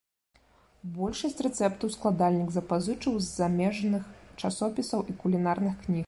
Большасць 0.93 1.41
рэцэптаў 1.47 1.91
складальнік 1.97 2.49
запазычыў 2.55 3.13
з 3.25 3.29
замежных 3.41 4.07
часопісаў 4.45 4.99
і 5.13 5.17
кулінарных 5.25 5.75
кніг. 5.83 5.99